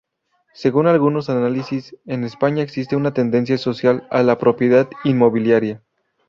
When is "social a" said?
3.59-4.23